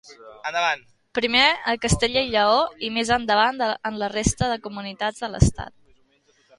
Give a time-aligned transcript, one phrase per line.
[1.19, 1.43] Primer
[1.73, 2.57] a Castella i Lleó
[2.89, 5.77] i més endavant en la resta de comunitats de l'estat.